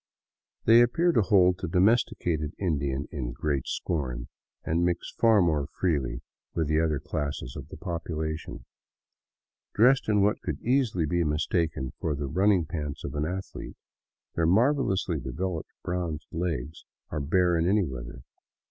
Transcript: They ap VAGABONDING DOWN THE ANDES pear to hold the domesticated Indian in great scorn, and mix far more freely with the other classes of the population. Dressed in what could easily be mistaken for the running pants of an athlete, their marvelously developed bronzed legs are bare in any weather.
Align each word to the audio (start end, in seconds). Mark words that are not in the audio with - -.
They 0.65 0.81
ap 0.81 0.93
VAGABONDING 0.93 0.95
DOWN 0.95 0.95
THE 0.95 0.97
ANDES 0.97 0.97
pear 0.97 1.11
to 1.11 1.27
hold 1.45 1.57
the 1.59 1.67
domesticated 1.67 2.53
Indian 2.57 3.07
in 3.11 3.33
great 3.33 3.67
scorn, 3.67 4.29
and 4.65 4.83
mix 4.83 5.11
far 5.11 5.43
more 5.43 5.67
freely 5.79 6.21
with 6.55 6.67
the 6.67 6.79
other 6.81 6.99
classes 6.99 7.55
of 7.55 7.67
the 7.67 7.77
population. 7.77 8.65
Dressed 9.75 10.09
in 10.09 10.23
what 10.23 10.41
could 10.41 10.59
easily 10.63 11.05
be 11.05 11.23
mistaken 11.23 11.93
for 11.99 12.15
the 12.15 12.25
running 12.25 12.65
pants 12.65 13.03
of 13.03 13.13
an 13.13 13.25
athlete, 13.27 13.77
their 14.33 14.47
marvelously 14.47 15.19
developed 15.19 15.69
bronzed 15.83 16.25
legs 16.31 16.83
are 17.11 17.19
bare 17.19 17.55
in 17.55 17.67
any 17.69 17.83
weather. 17.85 18.23